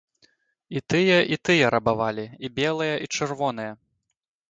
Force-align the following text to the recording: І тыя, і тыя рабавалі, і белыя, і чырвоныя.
І 0.79 0.81
тыя, 0.93 1.19
і 1.37 1.39
тыя 1.51 1.71
рабавалі, 1.77 2.25
і 2.47 2.53
белыя, 2.59 2.95
і 3.07 3.15
чырвоныя. 3.17 3.73